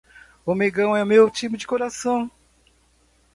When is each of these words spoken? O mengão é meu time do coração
O 0.47 0.55
mengão 0.55 0.97
é 0.97 1.05
meu 1.05 1.29
time 1.29 1.55
do 1.55 1.67
coração 1.67 2.31